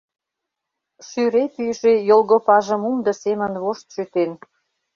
Шӱре 1.07 1.43
пӱйжӧ 1.53 1.93
йолгопажым 2.09 2.81
умдо 2.89 3.11
семын 3.21 3.53
вошт 3.63 3.85
шӱтен. 3.93 4.31